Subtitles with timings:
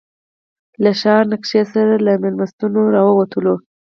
[0.83, 3.55] له ښار نقشې سره له مېلمستونه راووتلو.